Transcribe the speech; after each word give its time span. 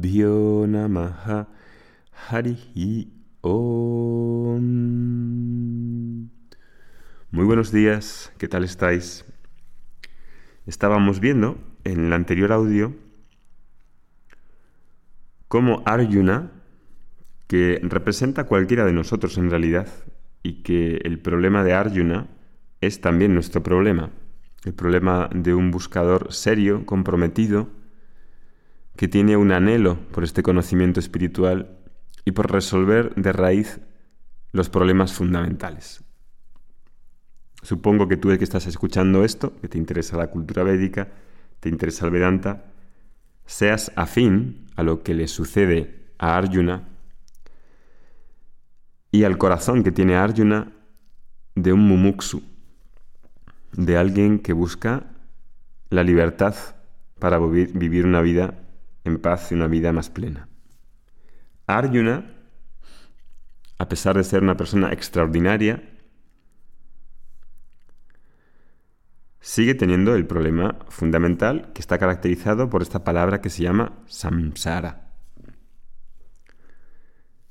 Gurubbhyo 0.00 0.66
Namaha 0.66 1.46
Om. 3.42 4.60
Muy 7.30 7.44
buenos 7.44 7.70
días, 7.70 8.32
¿qué 8.38 8.48
tal 8.48 8.64
estáis? 8.64 9.26
Estábamos 10.66 11.20
viendo 11.20 11.58
en 11.84 12.06
el 12.06 12.14
anterior 12.14 12.50
audio 12.50 12.96
cómo 15.48 15.82
Arjuna, 15.84 16.50
que 17.46 17.78
representa 17.82 18.42
a 18.42 18.46
cualquiera 18.46 18.86
de 18.86 18.94
nosotros 18.94 19.36
en 19.36 19.50
realidad, 19.50 19.88
y 20.42 20.62
que 20.62 20.96
el 21.04 21.18
problema 21.18 21.62
de 21.62 21.74
Arjuna 21.74 22.28
es 22.80 23.02
también 23.02 23.34
nuestro 23.34 23.62
problema, 23.62 24.08
el 24.64 24.72
problema 24.72 25.28
de 25.34 25.52
un 25.52 25.70
buscador 25.70 26.32
serio, 26.32 26.86
comprometido, 26.86 27.79
que 29.00 29.08
tiene 29.08 29.38
un 29.38 29.50
anhelo 29.50 29.96
por 30.12 30.24
este 30.24 30.42
conocimiento 30.42 31.00
espiritual 31.00 31.78
y 32.26 32.32
por 32.32 32.52
resolver 32.52 33.14
de 33.14 33.32
raíz 33.32 33.80
los 34.52 34.68
problemas 34.68 35.14
fundamentales. 35.14 36.04
Supongo 37.62 38.08
que 38.08 38.18
tú 38.18 38.28
que 38.28 38.44
estás 38.44 38.66
escuchando 38.66 39.24
esto, 39.24 39.58
que 39.62 39.68
te 39.68 39.78
interesa 39.78 40.18
la 40.18 40.26
cultura 40.26 40.64
védica, 40.64 41.08
te 41.60 41.70
interesa 41.70 42.04
el 42.04 42.10
Vedanta, 42.10 42.66
seas 43.46 43.90
afín 43.96 44.66
a 44.76 44.82
lo 44.82 45.02
que 45.02 45.14
le 45.14 45.28
sucede 45.28 46.12
a 46.18 46.36
Arjuna 46.36 46.86
y 49.10 49.24
al 49.24 49.38
corazón 49.38 49.82
que 49.82 49.92
tiene 49.92 50.16
Arjuna 50.16 50.72
de 51.54 51.72
un 51.72 51.88
mumuksu, 51.88 52.42
de 53.72 53.96
alguien 53.96 54.40
que 54.40 54.52
busca 54.52 55.06
la 55.88 56.04
libertad 56.04 56.54
para 57.18 57.38
vivir 57.38 58.04
una 58.04 58.20
vida 58.20 58.66
en 59.04 59.18
paz 59.18 59.50
y 59.50 59.54
una 59.54 59.66
vida 59.66 59.92
más 59.92 60.10
plena. 60.10 60.48
Arjuna, 61.66 62.24
a 63.78 63.88
pesar 63.88 64.16
de 64.16 64.24
ser 64.24 64.42
una 64.42 64.56
persona 64.56 64.92
extraordinaria, 64.92 65.82
sigue 69.40 69.74
teniendo 69.74 70.14
el 70.14 70.26
problema 70.26 70.78
fundamental 70.88 71.72
que 71.72 71.80
está 71.80 71.98
caracterizado 71.98 72.68
por 72.68 72.82
esta 72.82 73.04
palabra 73.04 73.40
que 73.40 73.50
se 73.50 73.62
llama 73.62 73.98
samsara. 74.06 75.10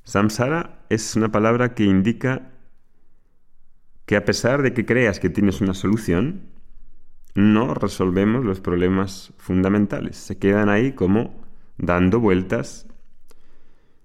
Samsara 0.04 0.84
es 0.88 1.14
una 1.16 1.30
palabra 1.30 1.74
que 1.74 1.84
indica 1.84 2.50
que 4.06 4.16
a 4.16 4.24
pesar 4.24 4.62
de 4.62 4.74
que 4.74 4.84
creas 4.84 5.20
que 5.20 5.30
tienes 5.30 5.60
una 5.60 5.74
solución, 5.74 6.48
no 7.34 7.74
resolvemos 7.74 8.44
los 8.44 8.60
problemas 8.60 9.32
fundamentales. 9.38 10.16
Se 10.16 10.38
quedan 10.38 10.68
ahí 10.68 10.92
como 10.92 11.39
dando 11.80 12.20
vueltas 12.20 12.86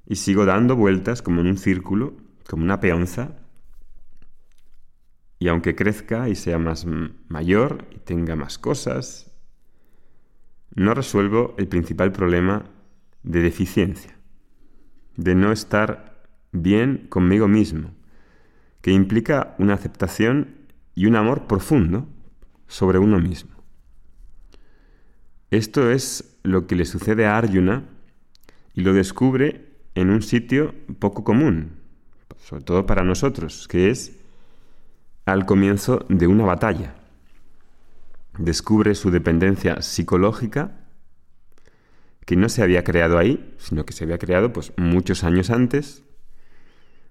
y 0.05 0.15
sigo 0.15 0.45
dando 0.45 0.75
vueltas 0.75 1.21
como 1.21 1.41
en 1.41 1.47
un 1.47 1.57
círculo, 1.57 2.13
como 2.47 2.63
una 2.63 2.79
peonza. 2.79 3.35
Y 5.39 5.49
aunque 5.49 5.75
crezca 5.75 6.29
y 6.29 6.35
sea 6.35 6.57
más 6.57 6.85
mayor 7.27 7.85
y 7.91 7.99
tenga 7.99 8.35
más 8.35 8.57
cosas, 8.57 9.31
no 10.73 10.93
resuelvo 10.93 11.53
el 11.57 11.67
principal 11.67 12.11
problema 12.11 12.65
de 13.23 13.41
deficiencia, 13.41 14.17
de 15.17 15.35
no 15.35 15.51
estar 15.51 16.23
bien 16.51 17.07
conmigo 17.09 17.47
mismo, 17.47 17.91
que 18.81 18.91
implica 18.91 19.55
una 19.59 19.73
aceptación 19.73 20.55
y 20.93 21.07
un 21.07 21.15
amor 21.15 21.47
profundo 21.47 22.07
sobre 22.67 22.99
uno 22.99 23.19
mismo. 23.19 23.51
Esto 25.51 25.91
es 25.91 26.34
lo 26.45 26.67
que 26.67 26.75
le 26.75 26.85
sucede 26.85 27.25
a 27.25 27.37
Arjuna 27.37 27.83
y 28.73 28.81
lo 28.81 28.93
descubre 28.93 29.73
en 29.95 30.09
un 30.09 30.21
sitio 30.21 30.75
poco 30.99 31.23
común, 31.23 31.79
sobre 32.37 32.63
todo 32.63 32.85
para 32.85 33.03
nosotros, 33.03 33.67
que 33.67 33.89
es 33.89 34.17
al 35.25 35.45
comienzo 35.45 36.05
de 36.09 36.27
una 36.27 36.45
batalla. 36.45 36.95
Descubre 38.37 38.95
su 38.95 39.11
dependencia 39.11 39.81
psicológica, 39.81 40.77
que 42.25 42.35
no 42.35 42.49
se 42.49 42.63
había 42.63 42.83
creado 42.83 43.17
ahí, 43.17 43.55
sino 43.57 43.85
que 43.85 43.93
se 43.93 44.03
había 44.03 44.17
creado 44.17 44.51
pues, 44.51 44.73
muchos 44.77 45.23
años 45.23 45.49
antes, 45.49 46.03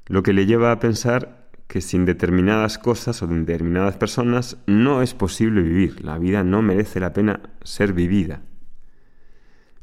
lo 0.06 0.22
que 0.22 0.32
le 0.32 0.46
lleva 0.46 0.70
a 0.70 0.80
pensar 0.80 1.48
que 1.66 1.80
sin 1.80 2.04
determinadas 2.04 2.78
cosas 2.78 3.22
o 3.22 3.26
determinadas 3.26 3.96
personas 3.96 4.58
no 4.66 5.02
es 5.02 5.14
posible 5.14 5.62
vivir. 5.62 6.04
La 6.04 6.18
vida 6.18 6.44
no 6.44 6.60
merece 6.60 7.00
la 7.00 7.12
pena 7.12 7.40
ser 7.62 7.94
vivida. 7.94 8.42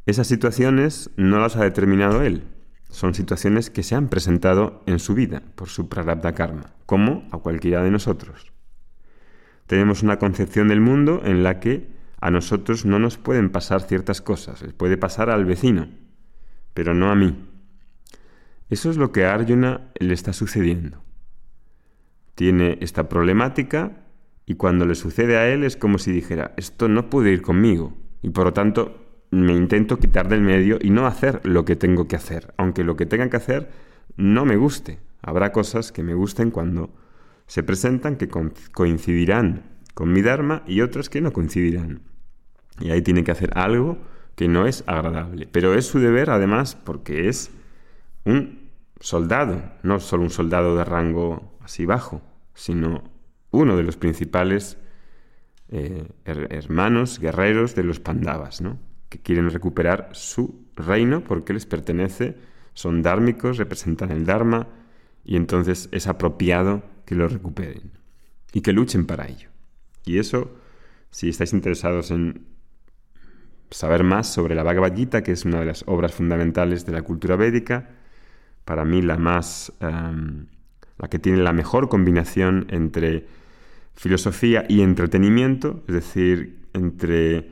Esas 0.05 0.27
situaciones 0.27 1.09
no 1.15 1.39
las 1.39 1.55
ha 1.55 1.63
determinado 1.63 2.21
él. 2.21 2.43
Son 2.89 3.13
situaciones 3.13 3.69
que 3.69 3.83
se 3.83 3.95
han 3.95 4.09
presentado 4.09 4.83
en 4.85 4.99
su 4.99 5.13
vida 5.13 5.43
por 5.55 5.69
su 5.69 5.87
prarabdha 5.87 6.33
karma, 6.33 6.73
como 6.85 7.27
a 7.31 7.37
cualquiera 7.37 7.83
de 7.83 7.91
nosotros. 7.91 8.51
Tenemos 9.67 10.03
una 10.03 10.19
concepción 10.19 10.67
del 10.67 10.81
mundo 10.81 11.21
en 11.23 11.43
la 11.43 11.59
que 11.59 11.89
a 12.19 12.31
nosotros 12.31 12.85
no 12.85 12.99
nos 12.99 13.17
pueden 13.17 13.49
pasar 13.49 13.81
ciertas 13.81 14.21
cosas, 14.21 14.61
les 14.61 14.73
puede 14.73 14.97
pasar 14.97 15.29
al 15.29 15.45
vecino, 15.45 15.87
pero 16.73 16.93
no 16.93 17.09
a 17.09 17.15
mí. 17.15 17.47
Eso 18.69 18.89
es 18.89 18.97
lo 18.97 19.11
que 19.11 19.25
a 19.25 19.33
Arjuna 19.33 19.91
le 19.99 20.13
está 20.13 20.33
sucediendo 20.33 21.01
tiene 22.41 22.79
esta 22.81 23.07
problemática 23.07 24.03
y 24.45 24.55
cuando 24.55 24.85
le 24.85 24.95
sucede 24.95 25.37
a 25.37 25.47
él 25.47 25.63
es 25.63 25.77
como 25.77 25.97
si 25.97 26.11
dijera, 26.11 26.53
esto 26.57 26.87
no 26.87 27.09
puede 27.09 27.31
ir 27.31 27.41
conmigo 27.41 27.97
y 28.21 28.31
por 28.31 28.45
lo 28.45 28.53
tanto 28.53 29.00
me 29.31 29.53
intento 29.53 29.97
quitar 29.97 30.27
del 30.27 30.41
medio 30.41 30.77
y 30.79 30.89
no 30.89 31.07
hacer 31.07 31.41
lo 31.45 31.65
que 31.65 31.77
tengo 31.77 32.07
que 32.07 32.17
hacer, 32.17 32.53
aunque 32.57 32.83
lo 32.83 32.97
que 32.97 33.05
tenga 33.05 33.29
que 33.29 33.37
hacer 33.37 33.71
no 34.17 34.45
me 34.45 34.57
guste. 34.57 34.99
Habrá 35.21 35.51
cosas 35.51 35.91
que 35.91 36.03
me 36.03 36.13
gusten 36.13 36.51
cuando 36.51 36.93
se 37.47 37.63
presentan 37.63 38.17
que 38.17 38.29
coincidirán 38.71 39.63
con 39.93 40.11
mi 40.11 40.21
Dharma 40.21 40.63
y 40.67 40.81
otras 40.81 41.09
que 41.09 41.21
no 41.21 41.31
coincidirán. 41.31 42.01
Y 42.79 42.91
ahí 42.91 43.01
tiene 43.01 43.23
que 43.23 43.31
hacer 43.31 43.51
algo 43.57 43.97
que 44.35 44.47
no 44.47 44.65
es 44.65 44.83
agradable. 44.87 45.47
Pero 45.51 45.75
es 45.75 45.85
su 45.85 45.99
deber 45.99 46.29
además 46.29 46.75
porque 46.75 47.29
es 47.29 47.51
un 48.25 48.69
soldado, 48.99 49.61
no 49.83 49.99
solo 49.99 50.23
un 50.23 50.29
soldado 50.29 50.75
de 50.75 50.83
rango 50.83 51.57
así 51.61 51.85
bajo, 51.85 52.21
sino 52.53 53.03
uno 53.51 53.77
de 53.77 53.83
los 53.83 53.97
principales 53.97 54.77
eh, 55.69 56.07
hermanos, 56.25 57.19
guerreros 57.19 57.75
de 57.75 57.83
los 57.83 57.99
Pandavas, 57.99 58.61
¿no? 58.61 58.77
Que 59.11 59.19
quieren 59.19 59.49
recuperar 59.49 60.09
su 60.13 60.67
reino 60.73 61.21
porque 61.21 61.51
les 61.51 61.65
pertenece, 61.65 62.37
son 62.73 63.01
dármicos, 63.01 63.57
representan 63.57 64.09
el 64.09 64.25
Dharma, 64.25 64.69
y 65.25 65.35
entonces 65.35 65.89
es 65.91 66.07
apropiado 66.07 66.81
que 67.05 67.15
lo 67.15 67.27
recuperen 67.27 67.91
y 68.53 68.61
que 68.61 68.71
luchen 68.71 69.05
para 69.05 69.27
ello. 69.27 69.49
Y 70.05 70.17
eso, 70.17 70.55
si 71.11 71.27
estáis 71.27 71.51
interesados 71.51 72.09
en 72.09 72.45
saber 73.69 74.03
más 74.03 74.31
sobre 74.31 74.55
la 74.55 74.63
Bhagavad 74.63 74.95
Gita, 74.95 75.23
que 75.23 75.33
es 75.33 75.43
una 75.43 75.59
de 75.59 75.65
las 75.65 75.83
obras 75.87 76.13
fundamentales 76.13 76.85
de 76.85 76.93
la 76.93 77.01
cultura 77.01 77.35
védica, 77.35 77.89
para 78.63 78.85
mí 78.85 79.01
la 79.01 79.17
más... 79.17 79.73
Em, 79.81 80.47
la 80.97 81.09
que 81.09 81.19
tiene 81.19 81.39
la 81.39 81.51
mejor 81.51 81.89
combinación 81.89 82.67
entre 82.69 83.25
filosofía 83.95 84.65
y 84.69 84.81
entretenimiento, 84.81 85.83
es 85.87 85.95
decir, 85.95 86.59
entre 86.73 87.51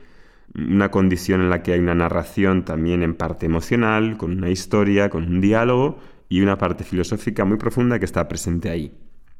una 0.54 0.90
condición 0.90 1.40
en 1.40 1.50
la 1.50 1.62
que 1.62 1.72
hay 1.72 1.80
una 1.80 1.94
narración 1.94 2.64
también 2.64 3.02
en 3.02 3.14
parte 3.14 3.46
emocional, 3.46 4.16
con 4.16 4.32
una 4.32 4.50
historia, 4.50 5.10
con 5.10 5.24
un 5.24 5.40
diálogo, 5.40 5.98
y 6.28 6.40
una 6.40 6.56
parte 6.58 6.84
filosófica 6.84 7.44
muy 7.44 7.58
profunda 7.58 7.98
que 7.98 8.04
está 8.04 8.26
presente 8.28 8.70
ahí. 8.70 8.92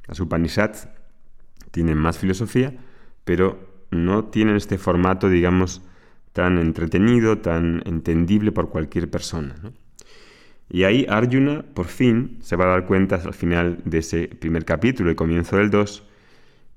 Las 0.09 0.19
Upanishads 0.21 0.89
tienen 1.71 1.97
más 1.97 2.19
filosofía, 2.19 2.75
pero 3.25 3.87
no 3.93 4.25
tienen 4.25 4.57
este 4.57 4.77
formato, 4.77 5.29
digamos, 5.29 5.83
tan 6.33 6.59
entretenido, 6.59 7.39
tan 7.39 7.83
entendible 7.87 8.51
por 8.51 8.71
cualquier 8.71 9.09
persona. 9.09 9.55
Y 10.69 10.85
ahí 10.85 11.07
Arjuna, 11.09 11.65
por 11.75 11.87
fin, 11.87 12.39
se 12.41 12.57
va 12.57 12.65
a 12.65 12.69
dar 12.69 12.87
cuenta 12.87 13.17
al 13.17 13.35
final 13.35 13.79
de 13.85 13.99
ese 13.99 14.29
primer 14.29 14.65
capítulo, 14.65 15.11
el 15.11 15.17
comienzo 15.17 15.57
del 15.57 15.71
2, 15.71 16.09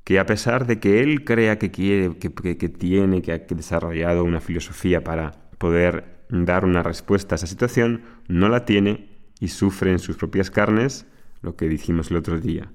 que 0.03 0.19
a 0.19 0.25
pesar 0.25 0.67
de 0.67 0.79
que 0.79 1.01
él 1.01 1.23
crea 1.23 1.57
que 1.57 1.71
quiere, 1.71 2.17
que, 2.17 2.69
tiene, 2.69 3.21
que 3.21 3.31
ha 3.31 3.37
desarrollado 3.37 4.23
una 4.23 4.41
filosofía 4.41 5.03
para 5.03 5.31
poder 5.57 6.25
dar 6.29 6.65
una 6.65 6.83
respuesta 6.83 7.35
a 7.35 7.37
esa 7.37 7.47
situación, 7.47 8.01
no 8.27 8.49
la 8.49 8.65
tiene 8.65 9.09
y 9.39 9.49
sufre 9.49 9.91
en 9.91 9.99
sus 9.99 10.17
propias 10.17 10.51
carnes 10.51 11.05
lo 11.41 11.55
que 11.55 11.67
dijimos 11.67 12.11
el 12.11 12.17
otro 12.17 12.39
día. 12.39 12.71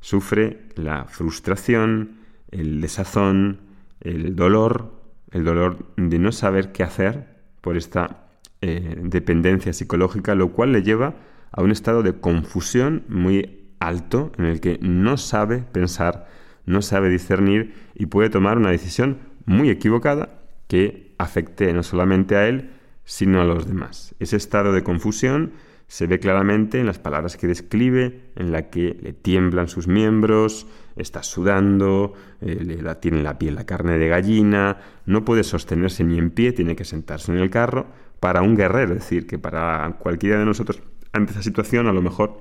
Sufre 0.00 0.68
la 0.76 1.04
frustración, 1.06 2.18
el 2.50 2.80
desazón, 2.80 3.60
el 4.00 4.36
dolor, 4.36 5.00
el 5.32 5.44
dolor 5.44 5.92
de 5.96 6.18
no 6.18 6.32
saber 6.32 6.72
qué 6.72 6.82
hacer 6.82 7.38
por 7.60 7.76
esta 7.76 8.28
eh, 8.60 8.96
dependencia 9.02 9.72
psicológica, 9.72 10.34
lo 10.34 10.52
cual 10.52 10.72
le 10.72 10.82
lleva 10.82 11.14
a 11.50 11.62
un 11.62 11.70
estado 11.70 12.02
de 12.02 12.20
confusión 12.20 13.04
muy 13.08 13.68
alto 13.80 14.32
en 14.38 14.44
el 14.44 14.60
que 14.60 14.78
no 14.80 15.16
sabe 15.16 15.58
pensar, 15.58 16.28
no 16.68 16.82
sabe 16.82 17.08
discernir 17.08 17.74
y 17.94 18.06
puede 18.06 18.30
tomar 18.30 18.58
una 18.58 18.70
decisión 18.70 19.18
muy 19.46 19.70
equivocada 19.70 20.40
que 20.66 21.14
afecte 21.18 21.72
no 21.72 21.82
solamente 21.82 22.36
a 22.36 22.46
él, 22.46 22.70
sino 23.04 23.40
a 23.40 23.44
los 23.44 23.66
demás. 23.66 24.14
Ese 24.20 24.36
estado 24.36 24.72
de 24.72 24.82
confusión 24.82 25.52
se 25.86 26.06
ve 26.06 26.18
claramente 26.20 26.78
en 26.78 26.86
las 26.86 26.98
palabras 26.98 27.38
que 27.38 27.46
describe, 27.46 28.20
en 28.36 28.52
la 28.52 28.68
que 28.68 28.98
le 29.02 29.14
tiemblan 29.14 29.68
sus 29.68 29.88
miembros, 29.88 30.66
está 30.96 31.22
sudando, 31.22 32.12
eh, 32.42 32.62
le, 32.62 32.94
tiene 32.96 33.22
la 33.22 33.38
piel 33.38 33.54
la 33.54 33.64
carne 33.64 33.96
de 33.96 34.08
gallina, 34.08 34.76
no 35.06 35.24
puede 35.24 35.44
sostenerse 35.44 36.04
ni 36.04 36.18
en 36.18 36.30
pie, 36.30 36.52
tiene 36.52 36.76
que 36.76 36.84
sentarse 36.84 37.32
en 37.32 37.38
el 37.38 37.48
carro. 37.48 37.86
Para 38.20 38.42
un 38.42 38.56
guerrero, 38.56 38.92
es 38.92 39.00
decir, 39.00 39.26
que 39.26 39.38
para 39.38 39.96
cualquiera 39.98 40.38
de 40.38 40.44
nosotros 40.44 40.82
ante 41.12 41.32
esa 41.32 41.42
situación 41.42 41.86
a 41.86 41.92
lo 41.92 42.02
mejor 42.02 42.40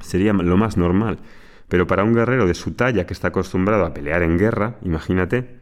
sería 0.00 0.32
lo 0.32 0.56
más 0.56 0.76
normal. 0.76 1.18
Pero 1.68 1.86
para 1.86 2.04
un 2.04 2.14
guerrero 2.14 2.46
de 2.46 2.54
su 2.54 2.72
talla 2.72 3.06
que 3.06 3.12
está 3.12 3.28
acostumbrado 3.28 3.84
a 3.84 3.94
pelear 3.94 4.22
en 4.22 4.38
guerra, 4.38 4.76
imagínate 4.82 5.56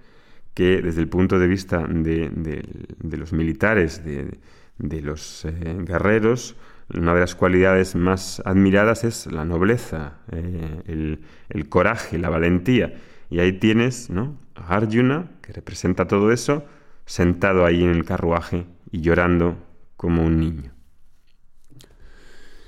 que 0.54 0.82
desde 0.82 1.00
el 1.00 1.08
punto 1.08 1.38
de 1.38 1.48
vista 1.48 1.86
de, 1.86 2.62
los 3.02 3.32
militares, 3.32 4.02
de, 4.04 5.02
los 5.02 5.44
eh, 5.44 5.52
guerreros, 5.80 6.56
una 6.92 7.14
de 7.14 7.20
las 7.20 7.34
cualidades 7.34 7.96
más 7.96 8.40
admiradas 8.44 9.04
es 9.04 9.26
la 9.26 9.44
nobleza, 9.44 10.18
eh, 10.30 11.18
el, 11.48 11.68
coraje, 11.68 12.18
la 12.18 12.28
valentía. 12.28 12.94
Y 13.30 13.40
ahí 13.40 13.54
tienes 13.54 14.10
¿no? 14.10 14.38
a 14.54 14.76
Arjuna, 14.76 15.30
que 15.42 15.52
representa 15.52 16.06
todo 16.06 16.30
eso, 16.30 16.64
sentado 17.06 17.64
ahí 17.64 17.82
en 17.82 17.90
el 17.90 18.04
carruaje 18.04 18.66
y 18.92 19.00
llorando 19.00 19.56
como 19.96 20.24
un 20.24 20.38
niño. 20.38 20.73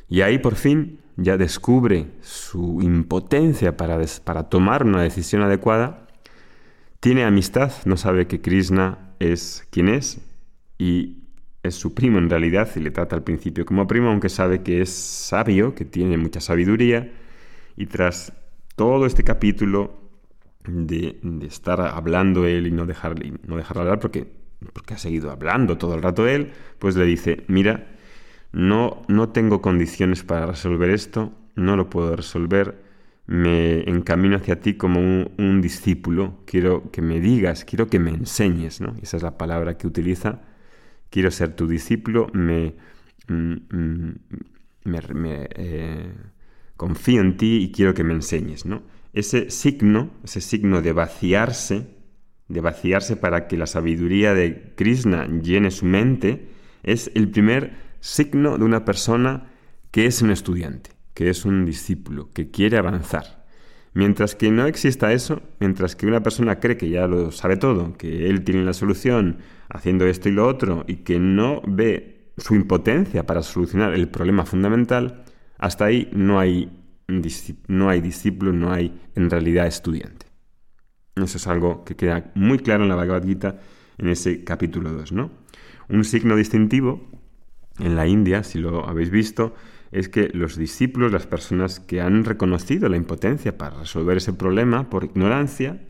Y 0.09 0.21
ahí 0.21 0.39
por 0.39 0.55
fin 0.55 1.01
ya 1.17 1.37
descubre 1.37 2.07
su 2.21 2.81
impotencia 2.83 3.77
para, 3.77 3.99
para 4.25 4.49
tomar 4.49 4.85
una 4.85 5.03
decisión 5.03 5.43
adecuada, 5.43 6.07
tiene 7.01 7.25
amistad, 7.25 7.73
no 7.85 7.97
sabe 7.97 8.27
que 8.27 8.41
Krishna 8.41 9.15
es 9.19 9.67
quien 9.71 9.89
es 9.89 10.21
y 10.79 11.19
es 11.63 11.75
su 11.75 11.95
primo 11.95 12.19
en 12.19 12.31
realidad 12.31 12.69
y 12.77 12.81
le 12.81 12.91
trata 12.91 13.17
al 13.17 13.23
principio 13.23 13.65
como 13.65 13.87
primo, 13.87 14.09
aunque 14.09 14.29
sabe 14.29 14.63
que 14.63 14.81
es 14.81 14.91
sabio, 14.91 15.75
que 15.75 15.85
tiene 15.85 16.17
mucha 16.17 16.41
sabiduría. 16.41 17.13
Y 17.77 17.87
tras 17.87 18.33
todo 18.77 19.07
este 19.07 19.25
capítulo 19.25 20.01
de, 20.67 21.19
estar 21.43 21.81
hablando 21.81 22.47
él 22.47 22.67
y 22.67 22.71
no 22.71 22.87
dejarle, 22.87 23.33
no 23.47 23.57
dejarle 23.57 23.83
hablar 23.83 24.01
porque, 24.01 24.27
porque 24.73 24.95
ha 24.95 24.99
seguido 24.99 25.31
hablando 25.31 25.79
todo 25.79 25.95
el 25.95 26.03
rato 26.03 26.27
él, 26.27 26.53
pues 26.79 26.97
le 26.97 27.05
dice, 27.05 27.45
mira, 27.49 27.96
no, 28.57 29.03
no 29.07 29.29
tengo 29.29 29.61
condiciones 29.61 30.23
para 30.23 30.47
resolver 30.47 30.89
esto, 30.89 31.31
no 31.57 31.77
lo 31.77 31.91
puedo 31.91 32.17
resolver, 32.17 32.83
me 33.27 33.81
encamino 33.81 34.37
hacia 34.37 34.61
ti 34.61 34.75
como 34.75 34.99
un, 34.99 35.61
discípulo, 35.61 36.39
quiero 36.47 36.91
que 36.91 37.03
me 37.03 37.21
digas, 37.21 37.67
quiero 37.67 37.89
que 37.89 37.99
me 37.99 38.13
enseñes, 38.13 38.81
¿no? 38.81 38.95
Esa 39.03 39.19
es 39.19 39.23
la 39.23 39.37
palabra 39.37 39.77
que 39.77 39.87
utiliza, 39.87 40.41
quiero 41.11 41.31
ser 41.31 41.55
tu 41.55 41.69
discípulo, 41.69 42.29
me, 42.33 42.77
mm, 43.29 43.57
mm, 43.69 44.15
eh, 45.57 46.15
confío 46.79 47.21
en 47.21 47.37
ti 47.37 47.57
y 47.57 47.73
quiero 47.73 47.93
que 47.93 48.05
me 48.05 48.15
enseñes, 48.15 48.65
¿no? 48.65 48.85
Ese 49.13 49.51
signo, 49.51 50.13
ese 50.25 50.41
signo 50.41 50.81
de 50.81 50.93
vaciarse, 50.93 51.89
de 52.49 52.61
vaciarse 52.63 53.17
para 53.17 53.49
que 53.49 53.59
la 53.59 53.67
sabiduría 53.67 54.33
de 54.33 54.73
Krishna 54.77 55.27
llene 55.27 55.71
su 55.71 55.85
mente, 55.85 56.49
es 56.83 57.11
el 57.15 57.29
primer 57.29 57.86
signo 58.01 58.59
de 58.59 58.65
una 58.65 58.85
persona 58.85 59.51
que 59.91 60.07
es 60.07 60.23
un 60.23 60.31
estudiante, 60.31 60.91
que 61.15 61.31
es 61.31 61.45
un 61.45 61.65
discípulo, 61.65 62.31
que 62.33 62.51
quiere 62.51 62.77
avanzar. 62.77 63.47
Mientras 63.95 64.35
que 64.35 64.51
no 64.51 64.67
exista 64.67 65.13
eso, 65.13 65.43
mientras 65.59 65.97
que 65.97 66.07
una 66.07 66.23
persona 66.23 66.61
cree 66.61 66.77
que 66.77 66.91
ya 66.91 67.07
lo 67.07 67.33
sabe 67.33 67.57
todo, 67.57 67.97
que 67.97 68.29
él 68.29 68.45
tiene 68.45 68.63
la 68.63 68.75
solución 68.75 69.39
haciendo 69.71 70.07
esto 70.07 70.29
y 70.29 70.33
lo 70.33 70.47
otro, 70.47 70.85
y 70.87 70.97
que 70.97 71.19
no 71.19 71.63
ve 71.67 72.33
su 72.37 72.55
impotencia 72.55 73.25
para 73.25 73.43
solucionar 73.43 73.95
el 73.95 74.09
problema 74.09 74.45
fundamental, 74.45 75.25
hasta 75.57 75.87
ahí 75.87 76.11
no 76.13 76.39
hay, 76.39 76.71
no 77.69 77.89
hay 77.89 78.01
discípulo, 78.03 78.53
no 78.53 78.71
hay 78.71 79.01
en 79.15 79.31
realidad 79.31 79.67
estudiante. 79.67 80.27
Eso 81.15 81.39
es 81.39 81.47
algo 81.47 81.83
que 81.85 81.97
queda 81.97 82.31
muy 82.35 82.59
claro 82.59 82.83
en 82.83 82.91
la 82.91 82.97
Bhagavad 82.97 83.25
Gita 83.25 83.59
en 83.97 84.11
ese 84.11 84.45
capítulo 84.45 84.93
2, 84.93 85.13
¿no? 85.13 85.31
Un 85.89 86.05
signo 86.05 86.37
distintivo 86.37 87.09
en 87.79 87.97
la 87.97 88.07
India, 88.07 88.43
si 88.43 88.59
lo 88.59 88.89
habéis 88.89 89.11
visto, 89.11 89.55
es 89.93 90.09
que 90.09 90.31
los 90.33 90.57
discípulos, 90.57 91.13
las 91.13 91.27
personas 91.27 91.81
que 91.81 92.01
han 92.01 92.25
reconocido 92.25 92.89
la 92.89 92.97
impotencia 92.97 93.57
para 93.57 93.79
resolver 93.79 94.17
ese 94.17 94.33
problema 94.33 94.91
por 94.91 95.05
ignorancia, 95.05 95.81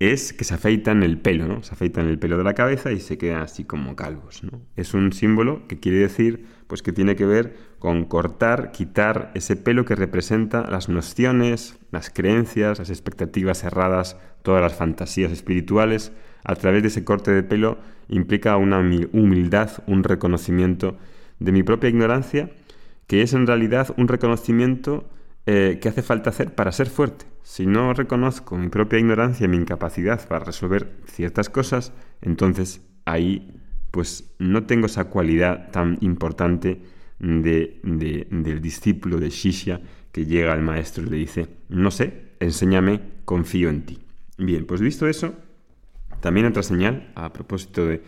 es 0.00 0.32
que 0.32 0.44
se 0.44 0.54
afeitan 0.54 1.02
el 1.02 1.18
pelo, 1.18 1.48
¿no? 1.48 1.62
Se 1.64 1.74
afeitan 1.74 2.06
el 2.06 2.18
pelo 2.18 2.38
de 2.38 2.44
la 2.44 2.54
cabeza 2.54 2.92
y 2.92 3.00
se 3.00 3.18
quedan 3.18 3.42
así 3.42 3.64
como 3.64 3.96
calvos, 3.96 4.44
¿no? 4.44 4.60
Es 4.76 4.94
un 4.94 5.12
símbolo 5.12 5.66
que 5.66 5.80
quiere 5.80 5.98
decir, 5.98 6.46
pues 6.68 6.82
que 6.82 6.92
tiene 6.92 7.16
que 7.16 7.26
ver 7.26 7.56
con 7.80 8.04
cortar, 8.04 8.70
quitar 8.70 9.32
ese 9.34 9.56
pelo 9.56 9.84
que 9.84 9.96
representa 9.96 10.70
las 10.70 10.88
nociones, 10.88 11.78
las 11.90 12.10
creencias, 12.10 12.78
las 12.78 12.90
expectativas 12.90 13.58
cerradas, 13.58 14.16
todas 14.42 14.62
las 14.62 14.74
fantasías 14.74 15.32
espirituales. 15.32 16.12
A 16.44 16.54
través 16.54 16.82
de 16.82 16.88
ese 16.88 17.04
corte 17.04 17.32
de 17.32 17.42
pelo 17.42 17.78
implica 18.08 18.56
una 18.56 18.78
humildad, 18.78 19.82
un 19.88 20.04
reconocimiento 20.04 20.96
de 21.40 21.50
mi 21.50 21.64
propia 21.64 21.90
ignorancia, 21.90 22.50
que 23.08 23.22
es 23.22 23.32
en 23.32 23.48
realidad 23.48 23.94
un 23.96 24.06
reconocimiento 24.06 25.08
eh, 25.50 25.78
que 25.80 25.88
hace 25.88 26.02
falta 26.02 26.28
hacer 26.28 26.54
para 26.54 26.72
ser 26.72 26.90
fuerte. 26.90 27.24
Si 27.42 27.64
no 27.64 27.94
reconozco 27.94 28.58
mi 28.58 28.68
propia 28.68 28.98
ignorancia 28.98 29.46
y 29.46 29.48
mi 29.48 29.56
incapacidad 29.56 30.28
para 30.28 30.44
resolver 30.44 30.98
ciertas 31.06 31.48
cosas, 31.48 31.94
entonces 32.20 32.82
ahí 33.06 33.58
pues 33.90 34.30
no 34.38 34.64
tengo 34.64 34.84
esa 34.84 35.04
cualidad 35.04 35.70
tan 35.70 35.96
importante 36.02 36.82
de, 37.18 37.80
del 37.82 38.60
discípulo 38.60 39.18
de 39.18 39.30
Shishya 39.30 39.80
que 40.12 40.26
llega 40.26 40.52
al 40.52 40.60
maestro 40.60 41.04
y 41.04 41.08
le 41.08 41.16
dice, 41.16 41.48
no 41.70 41.90
sé, 41.90 42.32
enséñame, 42.40 43.00
confío 43.24 43.70
en 43.70 43.86
ti. 43.86 43.98
Bien, 44.36 44.66
pues 44.66 44.82
visto 44.82 45.08
eso, 45.08 45.34
también 46.20 46.44
otra 46.44 46.62
señal 46.62 47.10
a 47.14 47.32
propósito 47.32 47.86
de, 47.86 48.02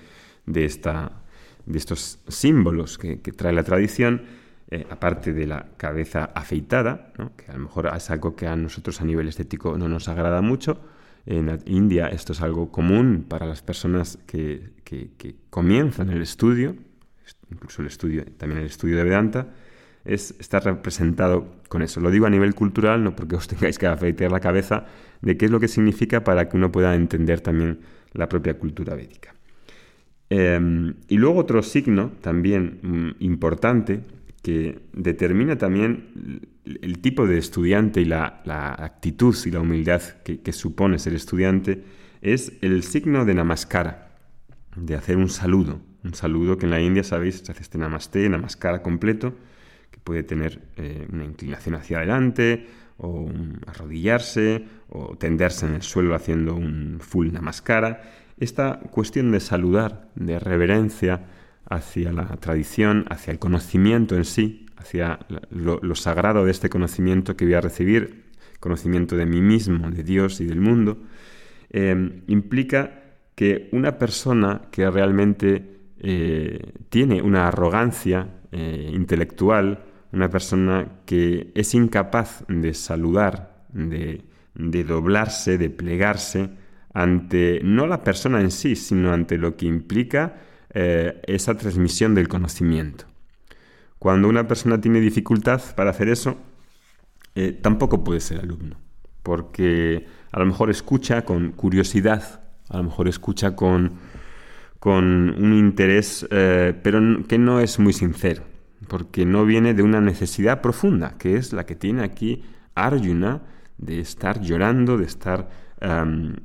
esta, 0.66 1.22
de 1.64 1.78
estos 1.78 2.18
símbolos 2.28 2.98
que, 2.98 3.16
trae 3.16 3.54
la 3.54 3.64
tradición, 3.64 4.24
eh, 4.70 4.86
aparte 4.88 5.32
de 5.32 5.46
la 5.46 5.66
cabeza 5.76 6.30
afeitada, 6.34 7.12
que 7.36 7.50
a 7.50 7.54
lo 7.54 7.60
mejor 7.60 7.90
es 7.96 8.10
algo 8.10 8.36
que 8.36 8.46
a 8.46 8.54
nosotros 8.56 9.00
a 9.00 9.04
nivel 9.04 9.28
estético 9.28 9.76
no 9.76 9.88
nos 9.88 10.08
agrada 10.08 10.40
mucho, 10.42 10.80
en 11.26 11.58
India 11.66 12.08
esto 12.08 12.32
es 12.32 12.40
algo 12.40 12.70
común 12.70 13.26
para 13.28 13.46
las 13.46 13.62
personas 13.62 14.18
que, 14.26 14.70
comienzan 15.50 16.10
el 16.10 16.22
estudio, 16.22 16.76
incluso 17.50 17.82
el 17.82 17.88
estudio, 17.88 18.24
también 18.36 18.60
el 18.60 18.66
estudio 18.66 18.96
de 18.96 19.04
Vedanta, 19.04 19.48
es 20.04 20.34
estar 20.40 20.64
representado 20.64 21.56
con 21.68 21.82
eso. 21.82 22.00
Lo 22.00 22.10
digo 22.10 22.26
a 22.26 22.30
nivel 22.30 22.54
cultural, 22.54 23.04
no 23.04 23.14
porque 23.14 23.36
os 23.36 23.48
tengáis 23.48 23.78
que 23.78 23.86
afeitar 23.86 24.32
la 24.32 24.40
cabeza, 24.40 24.86
de 25.20 25.36
qué 25.36 25.44
es 25.46 25.50
lo 25.50 25.60
que 25.60 25.68
significa 25.68 26.24
para 26.24 26.48
que 26.48 26.56
uno 26.56 26.72
pueda 26.72 26.94
entender 26.94 27.40
también 27.40 27.80
la 28.12 28.28
propia 28.28 28.58
cultura 28.58 28.94
védica. 28.94 29.34
Em, 30.30 30.94
y 31.08 31.16
luego 31.16 31.40
otro 31.40 31.62
signo 31.62 32.12
también 32.20 32.78
mm, 32.82 33.10
importante 33.18 34.00
que 34.42 34.80
determina 34.92 35.58
también 35.58 36.48
el 36.64 36.98
tipo 37.00 37.26
de 37.26 37.38
estudiante 37.38 38.00
y 38.00 38.04
la, 38.04 38.42
actitud 38.78 39.36
y 39.44 39.50
la 39.50 39.60
humildad 39.60 40.02
que, 40.24 40.52
supone 40.52 40.98
ser 40.98 41.14
estudiante 41.14 41.84
es 42.22 42.52
el 42.62 42.82
signo 42.82 43.24
de 43.24 43.34
namaskara, 43.34 44.16
de 44.76 44.94
hacer 44.94 45.16
un 45.16 45.28
saludo. 45.28 45.80
Un 46.02 46.14
saludo 46.14 46.56
que 46.56 46.64
en 46.64 46.70
la 46.70 46.80
India, 46.80 47.02
sabéis, 47.02 47.42
se 47.44 47.52
hace 47.52 47.62
este 47.62 47.76
namaste, 47.76 48.28
namaskara 48.28 48.82
completo, 48.82 49.34
que 49.90 49.98
puede 49.98 50.22
tener 50.22 50.60
eh, 50.76 51.06
una 51.12 51.24
inclinación 51.24 51.74
hacia 51.74 51.98
adelante, 51.98 52.66
o 52.96 53.30
arrodillarse, 53.66 54.64
o 54.88 55.16
tenderse 55.16 55.66
en 55.66 55.74
el 55.74 55.82
suelo 55.82 56.14
haciendo 56.14 56.54
un 56.54 56.98
full 57.00 57.32
namaskara. 57.32 58.02
Esta 58.38 58.80
cuestión 58.90 59.30
de 59.32 59.40
saludar, 59.40 60.10
de 60.14 60.38
reverencia 60.38 61.26
hacia 61.68 62.12
la 62.12 62.26
tradición, 62.36 63.04
hacia 63.10 63.32
el 63.32 63.38
conocimiento 63.38 64.16
en 64.16 64.24
sí, 64.24 64.66
hacia 64.76 65.18
lo, 65.50 65.94
sagrado 65.94 66.44
de 66.44 66.50
este 66.50 66.68
conocimiento 66.68 67.36
que 67.36 67.44
voy 67.44 67.54
a 67.54 67.60
recibir, 67.60 68.24
conocimiento 68.60 69.16
de 69.16 69.26
mí 69.26 69.40
mismo, 69.40 69.90
de 69.90 70.02
Dios 70.02 70.40
y 70.40 70.46
del 70.46 70.60
mundo, 70.60 70.98
eh, 71.70 72.22
implica 72.26 73.00
que 73.34 73.68
una 73.72 73.96
persona 73.96 74.62
que 74.70 74.90
realmente 74.90 75.78
eh, 75.98 76.72
tiene 76.88 77.22
una 77.22 77.48
arrogancia 77.48 78.28
eh, 78.52 78.90
intelectual, 78.92 79.84
una 80.12 80.28
persona 80.28 81.02
que 81.06 81.52
es 81.54 81.74
incapaz 81.74 82.44
de 82.48 82.74
saludar, 82.74 83.64
de, 83.72 84.24
doblarse, 84.54 85.56
de 85.56 85.70
plegarse 85.70 86.50
ante 86.92 87.60
no 87.62 87.86
la 87.86 88.02
persona 88.02 88.40
en 88.40 88.50
sí, 88.50 88.74
sino 88.76 89.12
ante 89.12 89.38
lo 89.38 89.56
que 89.56 89.66
implica 89.66 90.34
eh, 90.72 91.20
esa 91.26 91.56
transmisión 91.56 92.14
del 92.14 92.28
conocimiento. 92.28 93.06
Cuando 93.98 94.28
una 94.28 94.46
persona 94.46 94.80
tiene 94.80 95.00
dificultad 95.00 95.60
para 95.74 95.90
hacer 95.90 96.08
eso, 96.08 96.36
eh, 97.34 97.50
tampoco 97.50 98.04
puede 98.04 98.20
ser 98.20 98.38
alumno, 98.38 98.76
porque 99.24 100.06
a 100.30 100.38
lo 100.38 100.46
mejor 100.46 100.70
escucha 100.70 101.24
con 101.24 101.50
curiosidad, 101.50 102.42
a 102.68 102.76
lo 102.76 102.84
mejor 102.84 103.08
escucha 103.08 103.56
con, 103.56 103.94
con 104.78 105.04
un 105.42 105.54
interés, 105.54 106.24
eh, 106.30 106.72
pero 106.84 107.00
que 107.26 107.38
no 107.38 107.58
es 107.58 107.80
muy 107.80 107.92
sincero, 107.92 108.44
porque 108.86 109.26
no 109.26 109.44
viene 109.44 109.74
de 109.74 109.82
una 109.82 110.00
necesidad 110.00 110.60
profunda, 110.60 111.18
que 111.18 111.34
es 111.34 111.52
la 111.52 111.66
que 111.66 111.74
tiene 111.74 112.04
aquí 112.04 112.44
Arjuna, 112.76 113.42
de 113.76 113.98
estar 113.98 114.40
llorando, 114.40 114.98
de 114.98 115.04
estar 115.06 115.48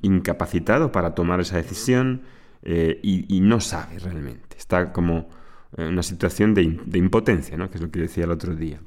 incapacitado 0.02 0.94
para 0.94 1.14
tomar 1.14 1.42
esa 1.42 1.58
decisión 1.58 2.22
eh, 2.66 3.00
y, 3.04 3.40
no 3.42 3.62
sabe 3.62 4.00
realmente. 4.00 4.58
Está 4.58 4.92
como 4.92 5.30
en 5.78 5.88
una 5.88 6.04
situación 6.04 6.56
de, 6.56 6.64
impotencia, 6.98 7.58
¿no? 7.58 7.70
que 7.70 7.78
es 7.78 7.82
lo 7.82 7.92
que 7.92 8.02
decía 8.02 8.24
el 8.24 8.32
otro 8.32 8.56
día. 8.56 8.80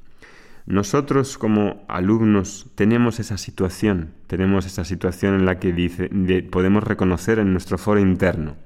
Nosotros 0.66 1.38
como 1.38 1.84
alumnos 1.88 2.66
tenemos 2.74 3.20
esa 3.20 3.38
situación, 3.38 4.12
tenemos 4.26 4.66
esa 4.66 4.84
situación 4.84 5.34
en 5.34 5.46
la 5.46 5.58
que 5.60 5.72
dice, 5.72 6.10
podemos 6.50 6.82
reconocer 6.82 7.38
en 7.38 7.52
nuestro 7.52 7.78
foro 7.78 8.00
interno. 8.00 8.56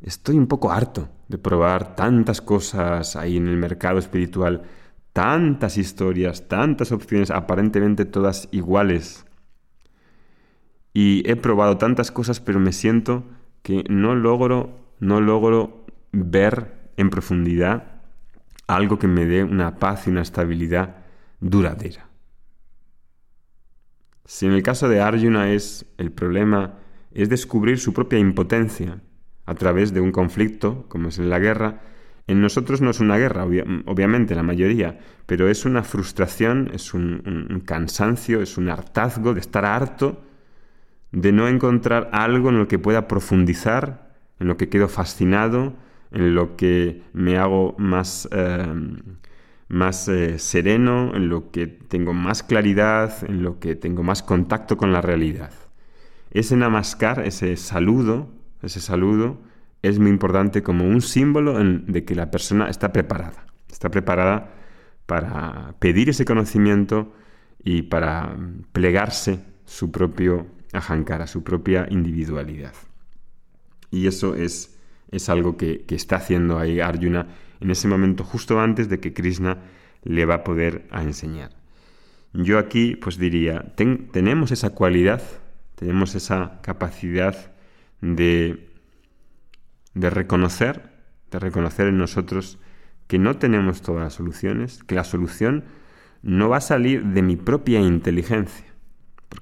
Estoy 0.00 0.36
un 0.38 0.48
poco 0.48 0.72
harto 0.72 1.08
de 1.28 1.38
probar 1.38 1.94
tantas 1.94 2.40
cosas 2.40 3.14
ahí 3.14 3.36
en 3.36 3.46
el 3.46 3.56
mercado 3.56 3.98
espiritual, 3.98 4.62
tantas 5.12 5.76
historias, 5.76 6.48
tantas 6.48 6.90
opciones, 6.90 7.30
aparentemente 7.30 8.04
todas 8.04 8.48
iguales. 8.50 9.24
Y 10.94 11.22
he 11.30 11.36
probado 11.36 11.78
tantas 11.78 12.10
cosas, 12.10 12.40
pero 12.40 12.58
me 12.58 12.72
siento 12.72 13.24
que 13.62 13.84
no 13.88 14.14
logro, 14.14 14.94
no 15.00 15.20
logro 15.20 15.86
ver 16.12 16.90
en 16.96 17.10
profundidad 17.10 18.02
algo 18.66 18.98
que 18.98 19.08
me 19.08 19.26
dé 19.26 19.44
una 19.44 19.76
paz 19.76 20.06
y 20.06 20.10
una 20.10 20.22
estabilidad 20.22 20.96
duradera. 21.40 22.08
Si 24.24 24.46
en 24.46 24.52
el 24.52 24.62
caso 24.62 24.88
de 24.88 25.00
Arjuna 25.00 25.52
es 25.52 25.84
el 25.98 26.12
problema 26.12 26.78
es 27.12 27.28
descubrir 27.28 27.78
su 27.78 27.92
propia 27.92 28.18
impotencia 28.18 29.00
a 29.44 29.54
través 29.54 29.92
de 29.92 30.00
un 30.00 30.12
conflicto, 30.12 30.86
como 30.88 31.08
es 31.08 31.18
la 31.18 31.38
guerra, 31.38 31.80
en 32.26 32.40
nosotros 32.40 32.80
no 32.80 32.90
es 32.90 33.00
una 33.00 33.18
guerra, 33.18 33.44
obviamente, 33.44 34.34
la 34.34 34.44
mayoría, 34.44 35.00
pero 35.26 35.48
es 35.48 35.64
una 35.64 35.82
frustración, 35.82 36.70
es 36.72 36.94
un, 36.94 37.62
cansancio, 37.66 38.40
es 38.40 38.56
un 38.56 38.70
hartazgo 38.70 39.34
de 39.34 39.40
estar 39.40 39.64
harto 39.64 40.22
de 41.12 41.32
no 41.32 41.48
encontrar 41.48 42.08
algo 42.12 42.48
en 42.48 42.58
lo 42.58 42.68
que 42.68 42.78
pueda 42.78 43.06
profundizar, 43.06 44.12
en 44.40 44.48
lo 44.48 44.56
que 44.56 44.68
quedo 44.68 44.88
fascinado, 44.88 45.74
en 46.10 46.34
lo 46.34 46.56
que 46.56 47.02
me 47.12 47.38
hago 47.38 47.74
más, 47.78 48.28
eh, 48.32 48.66
más 49.68 50.08
eh, 50.08 50.38
sereno, 50.38 51.14
en 51.14 51.28
lo 51.28 51.50
que 51.50 51.66
tengo 51.66 52.12
más 52.12 52.42
claridad, 52.42 53.12
en 53.28 53.42
lo 53.42 53.60
que 53.60 53.76
tengo 53.76 54.02
más 54.02 54.22
contacto 54.22 54.76
con 54.76 54.92
la 54.92 55.00
realidad. 55.00 55.52
Ese 56.30 56.56
namaskar, 56.56 57.24
ese 57.26 57.56
saludo, 57.56 58.30
ese 58.62 58.80
saludo 58.80 59.38
es 59.82 59.98
muy 59.98 60.10
importante 60.10 60.62
como 60.62 60.84
un 60.84 61.02
símbolo 61.02 61.58
de 61.62 62.04
que 62.04 62.14
la 62.14 62.30
persona 62.30 62.68
está 62.68 62.92
preparada. 62.92 63.46
Está 63.68 63.90
preparada 63.90 64.50
para 65.06 65.74
pedir 65.80 66.08
ese 66.08 66.24
conocimiento 66.24 67.12
y 67.64 67.82
para 67.82 68.36
plegarse 68.72 69.40
su 69.64 69.90
propio 69.90 70.46
ahankara, 70.72 71.26
su 71.26 71.42
propia 71.42 71.86
individualidad. 71.90 72.74
Y 73.90 74.06
eso 74.06 74.34
es 74.34 74.72
es 75.12 75.28
algo 75.28 75.56
que, 75.56 75.84
está 75.90 76.16
haciendo 76.16 76.58
ahí 76.58 76.80
Arjuna 76.80 77.28
en 77.60 77.70
ese 77.70 77.86
momento 77.86 78.24
justo 78.24 78.58
antes 78.58 78.88
de 78.88 78.98
que 78.98 79.12
Krishna 79.12 79.58
le 80.02 80.24
va 80.24 80.36
a 80.36 80.44
poder 80.44 80.88
a 80.90 81.02
enseñar. 81.02 81.50
Yo 82.32 82.58
aquí 82.58 82.96
pues 82.96 83.18
diría, 83.18 83.74
tenemos 83.76 84.50
esa 84.50 84.70
cualidad, 84.70 85.22
tenemos 85.76 86.14
esa 86.14 86.60
capacidad 86.62 87.52
de, 88.00 88.70
de 89.94 90.10
reconocer, 90.10 90.90
de 91.30 91.38
reconocer 91.38 91.88
en 91.88 91.98
nosotros 91.98 92.58
que 93.06 93.18
no 93.18 93.36
tenemos 93.36 93.82
todas 93.82 94.02
las 94.02 94.14
soluciones, 94.14 94.82
que 94.82 94.94
la 94.94 95.04
solución 95.04 95.64
no 96.22 96.48
va 96.48 96.56
a 96.56 96.62
salir 96.62 97.04
de 97.04 97.20
mi 97.20 97.36
propia 97.36 97.80
inteligencia. 97.80 98.71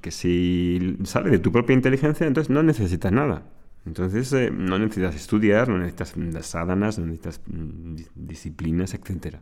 Porque 0.00 0.12
si 0.12 0.96
sale 1.04 1.28
de 1.28 1.38
tu 1.38 1.52
propia 1.52 1.74
inteligencia, 1.74 2.26
entonces 2.26 2.48
no 2.48 2.62
necesitas 2.62 3.12
nada. 3.12 3.42
Entonces 3.84 4.32
eh, 4.32 4.50
no 4.50 4.78
necesitas 4.78 5.14
estudiar, 5.14 5.68
no 5.68 5.76
necesitas 5.76 6.14
sádanas, 6.46 6.98
no 6.98 7.04
necesitas 7.04 7.42
mm, 7.46 7.96
disciplinas, 8.14 8.94
etc. 8.94 9.36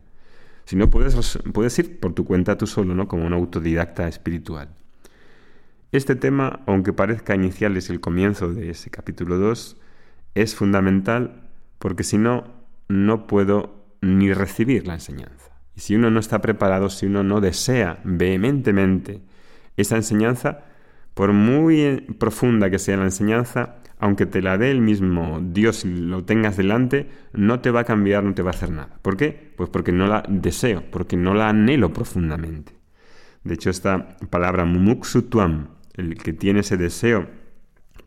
Sino 0.65 0.89
puedes, 0.89 1.39
puedes 1.53 1.79
ir 1.79 2.01
por 2.01 2.13
tu 2.13 2.25
cuenta 2.25 2.57
tú 2.57 2.67
solo, 2.67 2.93
¿no? 2.93 3.07
Como 3.07 3.25
un 3.25 3.31
autodidacta 3.31 4.09
espiritual. 4.09 4.75
Este 5.93 6.17
tema, 6.17 6.59
aunque 6.67 6.91
parezca 6.91 7.35
inicial, 7.35 7.77
es 7.77 7.89
el 7.89 8.01
comienzo 8.01 8.53
de 8.53 8.71
ese 8.71 8.89
capítulo 8.89 9.37
2, 9.37 9.77
es 10.35 10.55
fundamental 10.55 11.47
porque 11.77 12.03
si 12.03 12.17
no, 12.17 12.43
no 12.89 13.27
puedo 13.27 13.95
ni 14.01 14.33
recibir 14.33 14.87
la 14.87 14.95
enseñanza. 14.95 15.51
Y 15.73 15.79
si 15.79 15.95
uno 15.95 16.11
no 16.11 16.19
está 16.19 16.41
preparado, 16.41 16.89
si 16.89 17.05
uno 17.05 17.23
no 17.23 17.39
desea 17.39 18.01
vehementemente 18.03 19.21
esa 19.81 19.95
enseñanza, 19.95 20.59
por 21.13 21.33
muy 21.33 22.01
profunda 22.19 22.69
que 22.69 22.79
sea 22.79 22.97
la 22.97 23.03
enseñanza, 23.03 23.75
aunque 23.99 24.25
te 24.25 24.41
la 24.41 24.57
dé 24.57 24.71
el 24.71 24.81
mismo 24.81 25.39
Dios 25.41 25.83
y 25.83 25.89
lo 25.89 26.23
tengas 26.23 26.55
delante, 26.55 27.09
no 27.33 27.59
te 27.59 27.71
va 27.71 27.81
a 27.81 27.83
cambiar, 27.83 28.23
no 28.23 28.33
te 28.33 28.41
va 28.41 28.51
a 28.51 28.53
hacer 28.53 28.71
nada. 28.71 28.97
¿Por 29.01 29.17
qué? 29.17 29.53
Pues 29.57 29.69
porque 29.69 29.91
no 29.91 30.07
la 30.07 30.23
deseo, 30.27 30.83
porque 30.89 31.17
no 31.17 31.33
la 31.33 31.49
anhelo 31.49 31.91
profundamente. 31.91 32.73
De 33.43 33.53
hecho, 33.55 33.69
esta 33.69 34.17
palabra 34.29 34.65
mumuksutuam, 34.65 35.69
el 35.95 36.15
que 36.15 36.33
tiene 36.33 36.61
ese 36.61 36.77
deseo 36.77 37.27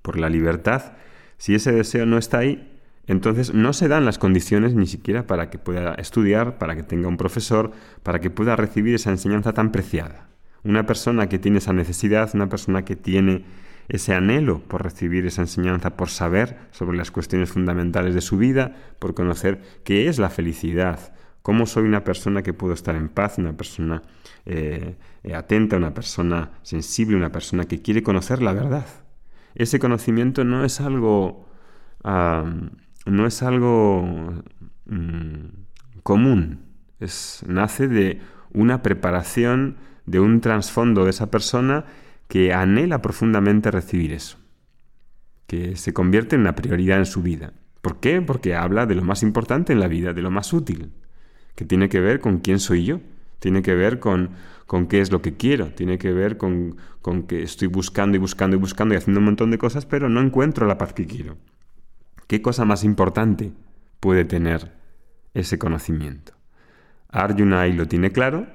por 0.01 0.19
la 0.19 0.31
libertad, 0.31 0.95
si 1.37 1.55
ese 1.55 1.73
deseo 1.73 2.07
no 2.07 2.17
está 2.19 2.39
ahí, 2.39 2.81
entonces 3.07 3.53
no 3.53 3.73
se 3.73 3.89
dan 3.89 4.05
las 4.05 4.19
condiciones 4.19 4.75
ni 4.75 4.87
siquiera 4.87 5.27
para 5.27 5.51
que 5.51 5.59
pueda 5.59 5.95
estudiar, 5.95 6.57
para 6.57 6.77
que 6.77 6.83
tenga 6.83 7.09
un 7.09 7.17
profesor, 7.17 7.73
para 8.03 8.21
que 8.21 8.31
pueda 8.31 8.57
recibir 8.57 8.95
esa 8.95 9.11
enseñanza 9.11 9.53
tan 9.53 9.73
preciada. 9.73 10.32
Una 10.65 10.87
persona 10.87 11.29
que 11.29 11.39
tiene 11.39 11.59
esa 11.59 11.73
necesidad, 11.73 12.31
una 12.35 12.49
persona 12.49 12.85
que 12.85 12.97
tiene 12.97 13.45
ese 13.89 14.15
anhelo 14.15 14.61
por 14.61 14.83
recibir 14.83 15.27
esa 15.27 15.43
enseñanza, 15.43 15.97
por 15.97 16.09
saber 16.09 16.57
sobre 16.71 16.97
las 16.97 17.11
cuestiones 17.11 17.51
fundamentales 17.51 18.15
de 18.15 18.21
su 18.21 18.37
vida, 18.37 18.77
por 18.99 19.15
conocer 19.15 19.61
qué 19.85 20.09
es 20.09 20.19
la 20.19 20.31
felicidad, 20.31 21.15
cómo 21.43 21.67
soy 21.67 21.85
una 21.85 22.05
persona 22.05 22.43
que 22.43 22.55
puedo 22.55 22.75
estar 22.75 22.95
en 22.95 23.09
paz, 23.09 23.39
una 23.39 23.57
persona 23.57 24.03
eh, 24.47 24.97
atenta, 25.35 25.77
una 25.77 25.95
persona 25.95 26.53
sensible, 26.63 27.17
una 27.17 27.33
persona 27.33 27.65
que 27.65 27.83
quiere 27.83 28.03
conocer 28.03 28.41
la 28.41 28.53
verdad. 28.53 28.87
Ese 29.55 29.79
conocimiento 29.79 30.45
no 30.45 30.65
es 30.65 30.81
algo, 30.81 31.49
no 32.05 33.27
es 33.27 33.43
algo 33.43 34.43
mm, 34.87 35.47
común, 36.03 36.61
es, 37.01 37.45
nace 37.47 37.89
de 37.89 38.21
una 38.55 38.83
preparación, 38.83 39.77
de 40.07 40.21
un 40.21 40.41
trasfondo 40.41 41.05
de 41.05 41.11
esa 41.11 41.31
persona 41.31 41.85
que 42.29 42.53
anhela 42.53 43.03
profundamente 43.03 43.71
recibir 43.71 44.13
eso, 44.13 44.39
que 45.47 45.77
se 45.77 45.93
convierte 45.93 46.37
en 46.37 46.43
una 46.43 46.55
prioridad 46.55 46.99
en 46.99 47.07
su 47.07 47.23
vida. 47.23 47.53
¿Por 47.81 48.01
qué? 48.01 48.23
Porque 48.23 48.55
habla 48.55 48.87
de 48.87 48.95
lo 48.95 49.03
más 49.03 49.23
importante 49.23 49.73
en 49.73 49.81
la 49.81 49.89
vida, 49.89 50.13
de 50.13 50.23
lo 50.23 50.31
más 50.31 50.53
útil, 50.53 50.93
que 51.55 51.65
tiene 51.65 51.89
que 51.89 52.01
ver 52.01 52.21
con 52.21 52.39
quién 52.39 52.59
soy 52.59 52.85
yo, 52.85 53.01
tiene 53.39 53.61
que 53.63 53.75
ver 53.75 53.99
con, 53.99 54.31
con 54.67 54.87
qué 54.87 55.01
es 55.01 55.11
lo 55.11 55.21
que 55.21 55.37
quiero, 55.37 55.73
tiene 55.75 55.99
que 55.99 56.13
ver 56.13 56.37
con, 56.37 56.77
con 57.03 57.25
que 57.25 57.43
estoy 57.43 57.69
buscando 57.69 58.17
y 58.17 58.21
buscando 58.21 58.57
y 58.57 58.59
buscando 58.61 58.95
y 58.95 58.97
haciendo 58.97 59.19
un 59.19 59.27
montón 59.27 59.51
de 59.51 59.59
cosas, 59.59 59.85
pero 59.85 60.09
no 60.09 60.21
encuentro 60.21 60.67
la 60.67 60.79
paz 60.79 60.93
que 60.93 61.07
quiero. 61.07 61.37
¿Qué 62.29 62.41
cosa 62.41 62.65
más 62.65 62.85
importante 62.85 63.53
puede 64.01 64.25
tener 64.25 64.73
ese 65.35 65.59
conocimiento? 65.59 66.33
Arjuna 67.09 67.61
ahí 67.61 67.73
lo 67.73 67.87
tiene 67.89 68.11
claro 68.11 68.47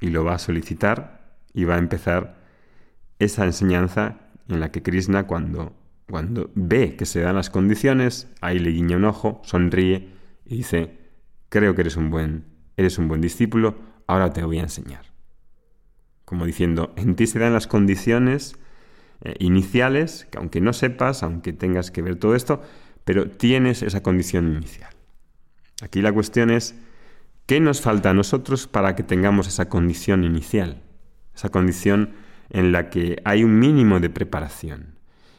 y 0.00 0.08
lo 0.08 0.24
va 0.24 0.34
a 0.34 0.38
solicitar 0.38 1.36
y 1.52 1.64
va 1.64 1.74
a 1.74 1.78
empezar 1.78 2.38
esa 3.18 3.44
enseñanza 3.44 4.18
en 4.48 4.60
la 4.60 4.70
que 4.70 4.82
Krishna 4.82 5.26
cuando, 5.26 5.74
cuando 6.08 6.50
ve 6.54 6.96
que 6.96 7.06
se 7.06 7.20
dan 7.20 7.36
las 7.36 7.50
condiciones, 7.50 8.28
ahí 8.40 8.58
le 8.58 8.70
guiña 8.70 8.96
un 8.96 9.04
ojo, 9.04 9.40
sonríe 9.44 10.08
y 10.44 10.56
dice, 10.56 10.98
creo 11.48 11.74
que 11.74 11.82
eres 11.82 11.96
un 11.96 12.10
buen, 12.10 12.44
eres 12.76 12.98
un 12.98 13.08
buen 13.08 13.20
discípulo, 13.20 13.76
ahora 14.06 14.32
te 14.32 14.42
voy 14.42 14.58
a 14.58 14.62
enseñar. 14.62 15.04
Como 16.24 16.46
diciendo, 16.46 16.92
en 16.96 17.16
ti 17.16 17.26
se 17.26 17.38
dan 17.38 17.52
las 17.52 17.66
condiciones 17.66 18.56
eh, 19.22 19.34
iniciales, 19.38 20.26
que 20.30 20.38
aunque 20.38 20.60
no 20.60 20.72
sepas, 20.72 21.22
aunque 21.22 21.52
tengas 21.52 21.90
que 21.90 22.02
ver 22.02 22.16
todo 22.16 22.34
esto, 22.34 22.62
pero 23.04 23.30
tienes 23.30 23.82
esa 23.82 24.02
condición 24.02 24.54
inicial. 24.54 24.90
Aquí 25.82 26.02
la 26.02 26.12
cuestión 26.12 26.50
es, 26.50 26.74
¿qué 27.48 27.60
nos 27.60 27.80
falta 27.80 28.10
a 28.10 28.14
nosotros 28.14 28.68
para 28.68 28.94
que 28.94 29.02
tengamos 29.02 29.48
esa 29.48 29.70
condición 29.70 30.22
inicial? 30.22 30.82
Esa 31.34 31.48
condición 31.48 32.10
en 32.50 32.72
la 32.72 32.90
que 32.90 33.22
hay 33.24 33.42
un 33.42 33.58
mínimo 33.58 34.00
de 34.00 34.10
preparación 34.10 34.98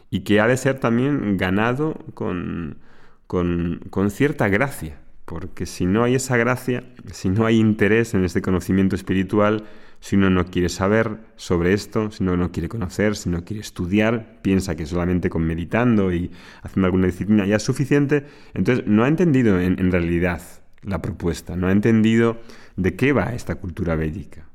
y 0.09 0.21
que 0.21 0.41
ha 0.41 0.47
de 0.47 0.57
ser 0.57 0.79
también 0.79 1.37
ganado 1.37 1.93
con, 2.15 2.79
con, 3.27 4.09
cierta 4.09 4.47
gracia, 4.47 4.97
porque 5.25 5.67
si 5.67 5.85
no 5.85 6.03
hay 6.03 6.15
esa 6.15 6.35
gracia, 6.35 6.83
si 7.11 7.29
no 7.29 7.45
hay 7.45 7.59
interés 7.59 8.15
en 8.15 8.25
este 8.25 8.41
conocimiento 8.41 8.95
espiritual, 8.95 9.65
si 9.99 10.15
uno 10.15 10.31
no 10.31 10.45
quiere 10.45 10.69
saber 10.69 11.19
sobre 11.35 11.73
esto, 11.73 12.09
si 12.09 12.23
uno 12.23 12.37
no 12.37 12.51
quiere 12.51 12.69
conocer, 12.69 13.15
si 13.15 13.29
no 13.29 13.45
quiere 13.45 13.61
estudiar, 13.61 14.39
piensa 14.41 14.75
que 14.75 14.87
solamente 14.87 15.29
con 15.29 15.43
meditando 15.43 16.11
y 16.11 16.31
haciendo 16.63 16.87
alguna 16.87 17.05
disciplina 17.05 17.45
ya 17.45 17.57
es 17.57 17.63
suficiente, 17.63 18.25
entonces 18.55 18.87
no 18.87 19.03
ha 19.03 19.07
entendido 19.07 19.59
en, 19.59 19.91
realidad 19.91 20.41
la 20.83 21.01
propuesta, 21.01 21.55
no 21.55 21.67
ha 21.67 21.71
entendido 21.71 22.37
de 22.75 22.95
qué 22.95 23.13
va 23.13 23.33
esta 23.33 23.55
cultura 23.55 23.95
védica. 23.95 24.45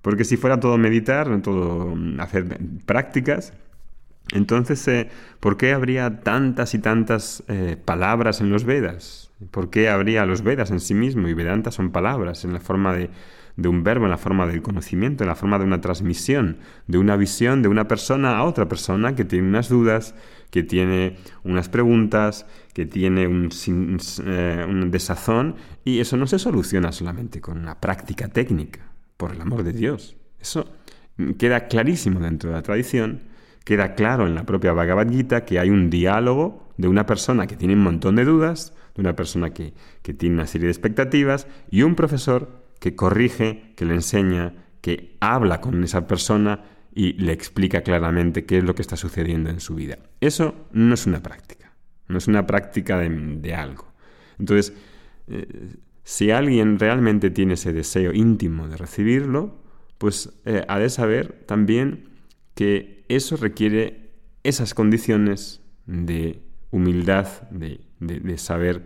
Porque 0.00 0.24
si 0.24 0.36
fuera 0.36 0.58
todo 0.58 0.78
meditar, 0.78 1.40
todo 1.42 1.94
mm, 1.94 2.20
hacer 2.20 2.58
prácticas, 2.86 3.52
entonces, 4.30 4.86
eh, 4.88 5.08
¿por 5.40 5.56
qué 5.56 5.72
habría 5.72 6.20
tantas 6.20 6.74
y 6.74 6.78
tantas 6.78 7.42
eh, 7.48 7.76
palabras 7.82 8.40
en 8.40 8.50
los 8.50 8.64
Vedas? 8.64 9.30
¿Por 9.50 9.70
qué 9.70 9.88
habría 9.88 10.24
los 10.24 10.42
Vedas 10.42 10.70
en 10.70 10.80
sí 10.80 10.94
mismo? 10.94 11.28
Y 11.28 11.34
Vedanta 11.34 11.70
son 11.70 11.90
palabras 11.90 12.44
en 12.44 12.52
la 12.52 12.60
forma 12.60 12.94
de, 12.94 13.10
de 13.56 13.68
un 13.68 13.84
verbo, 13.84 14.06
en 14.06 14.10
la 14.10 14.18
forma 14.18 14.46
del 14.46 14.62
conocimiento, 14.62 15.24
en 15.24 15.28
la 15.28 15.34
forma 15.34 15.58
de 15.58 15.64
una 15.64 15.80
transmisión, 15.80 16.58
de 16.86 16.98
una 16.98 17.16
visión 17.16 17.62
de 17.62 17.68
una 17.68 17.88
persona 17.88 18.36
a 18.36 18.44
otra 18.44 18.68
persona 18.68 19.14
que 19.14 19.24
tiene 19.24 19.48
unas 19.48 19.68
dudas, 19.68 20.14
que 20.50 20.62
tiene 20.62 21.16
unas 21.44 21.68
preguntas, 21.68 22.46
que 22.72 22.86
tiene 22.86 23.26
un, 23.26 23.50
eh, 24.24 24.66
desazón, 24.86 25.56
y 25.84 26.00
eso 26.00 26.16
no 26.16 26.26
se 26.26 26.38
soluciona 26.38 26.92
solamente 26.92 27.40
con 27.40 27.58
una 27.58 27.80
práctica 27.80 28.28
técnica, 28.28 28.80
por 29.16 29.32
el 29.32 29.40
amor 29.40 29.62
de 29.62 29.72
Dios. 29.72 30.16
Eso 30.40 30.68
queda 31.38 31.68
clarísimo 31.68 32.20
dentro 32.20 32.50
de 32.50 32.56
la 32.56 32.62
tradición, 32.62 33.22
queda 33.64 33.94
claro 33.94 34.26
en 34.26 34.34
la 34.34 34.44
propia 34.44 34.72
Bhagavad 34.72 35.10
Gita 35.10 35.44
que 35.44 35.58
hay 35.58 35.70
un 35.70 35.88
diálogo 35.90 36.68
de 36.76 36.88
una 36.88 37.06
persona 37.06 37.46
que 37.46 37.56
tiene 37.56 37.74
un 37.74 37.82
montón 37.82 38.16
de 38.16 38.24
dudas, 38.24 38.74
de 38.94 39.02
una 39.02 39.14
persona 39.14 39.50
que, 39.50 39.72
que 40.02 40.14
tiene 40.14 40.34
una 40.34 40.46
serie 40.46 40.66
de 40.66 40.72
expectativas, 40.72 41.46
y 41.70 41.82
un 41.82 41.94
profesor 41.94 42.61
que 42.82 42.96
corrige, 42.96 43.74
que 43.76 43.84
le 43.84 43.94
enseña, 43.94 44.54
que 44.80 45.16
habla 45.20 45.60
con 45.60 45.84
esa 45.84 46.08
persona 46.08 46.64
y 46.92 47.12
le 47.12 47.30
explica 47.30 47.82
claramente 47.82 48.44
qué 48.44 48.58
es 48.58 48.64
lo 48.64 48.74
que 48.74 48.82
está 48.82 48.96
sucediendo 48.96 49.50
en 49.50 49.60
su 49.60 49.76
vida. 49.76 50.00
Eso 50.20 50.66
no 50.72 50.92
es 50.92 51.06
una 51.06 51.22
práctica, 51.22 51.76
no 52.08 52.18
es 52.18 52.26
una 52.26 52.44
práctica 52.44 52.98
de, 52.98 53.54
algo. 53.54 53.86
Entonces, 54.36 54.74
eh, 55.28 55.76
si 56.02 56.32
alguien 56.32 56.80
realmente 56.80 57.30
tiene 57.30 57.54
ese 57.54 57.72
deseo 57.72 58.12
íntimo 58.12 58.66
de 58.66 58.76
recibirlo, 58.76 59.62
pues 59.98 60.32
eh, 60.44 60.64
ha 60.66 60.80
de 60.80 60.90
saber 60.90 61.44
también 61.46 62.08
que 62.56 63.04
eso 63.06 63.36
requiere 63.36 64.10
esas 64.42 64.74
condiciones 64.74 65.62
de 65.86 66.42
humildad, 66.72 67.28
de 67.52 68.38
saber 68.38 68.82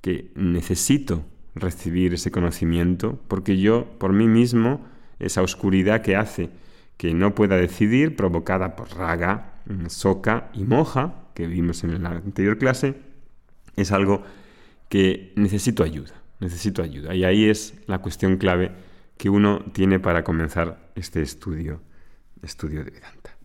que 0.00 0.32
necesito 0.34 1.24
recibir 1.60 2.14
ese 2.14 2.30
conocimiento, 2.30 3.18
porque 3.28 3.58
yo, 3.58 3.86
por 3.98 4.12
mí 4.12 4.26
mismo, 4.26 4.84
esa 5.18 5.42
oscuridad 5.42 6.02
que 6.02 6.16
hace 6.16 6.50
que 6.96 7.14
no 7.14 7.34
pueda 7.34 7.56
decidir, 7.56 8.16
provocada 8.16 8.74
por 8.74 8.90
raga, 8.96 9.54
soca 9.86 10.50
y 10.52 10.64
moja, 10.64 11.14
que 11.34 11.46
vimos 11.46 11.84
en 11.84 12.02
la 12.02 12.10
anterior 12.10 12.58
clase, 12.58 12.96
es 13.76 13.92
algo 13.92 14.24
que 14.88 15.32
necesito 15.36 15.84
ayuda, 15.84 16.14
necesito 16.40 16.82
ayuda. 16.82 17.14
Y 17.14 17.24
ahí 17.24 17.48
es 17.48 17.74
la 17.86 17.98
cuestión 17.98 18.36
clave 18.36 18.72
que 19.16 19.30
uno 19.30 19.64
tiene 19.72 20.00
para 20.00 20.24
comenzar 20.24 20.90
este 20.96 21.22
estudio, 21.22 21.80
estudio 22.42 22.84
de 22.84 22.90
Vedanta. 22.90 23.36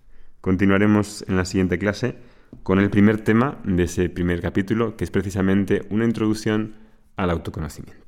Continuaremos 0.41 1.23
en 1.27 1.37
la 1.37 1.45
siguiente 1.45 1.77
clase 1.77 2.15
con 2.63 2.79
el 2.79 2.89
primer 2.89 3.21
tema 3.21 3.59
de 3.63 3.83
ese 3.83 4.09
primer 4.09 4.41
capítulo, 4.41 4.97
que 4.97 5.03
es 5.03 5.11
precisamente 5.11 5.85
una 5.89 6.05
introducción 6.05 6.75
al 7.15 7.29
autoconocimiento. 7.29 8.02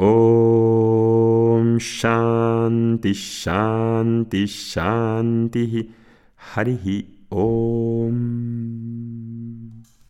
ॐ 0.00 1.78
शान्ति 1.78 3.14
शान्ति 3.14 4.46
शान्तिः। 4.46 5.84
हरिः 6.54 7.02
ॐ 7.32 8.55